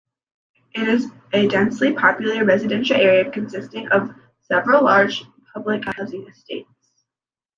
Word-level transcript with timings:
It 0.73 0.87
is 0.87 1.11
a 1.31 1.47
densely 1.47 1.93
populated 1.93 2.45
residential 2.45 2.95
area, 2.95 3.29
consisting 3.29 3.87
of 3.89 4.09
several 4.39 4.83
large 4.85 5.23
public 5.53 5.83
housing 5.85 6.27
estates. 6.27 7.03